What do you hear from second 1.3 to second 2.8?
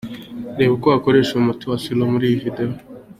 uyu muti wa Sur’Eau muri iyi video.